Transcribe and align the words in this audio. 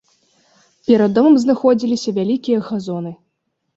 Перад 0.87 1.13
домам 1.19 1.37
знаходзіліся 1.43 2.09
вялікія 2.19 2.65
газоны. 2.71 3.11